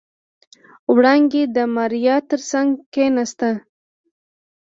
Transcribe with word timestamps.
وړانګې 0.93 1.43
د 1.55 1.57
ماريا 1.75 2.15
تر 2.29 2.39
څنګ 2.49 2.69
کېناسته. 2.93 3.49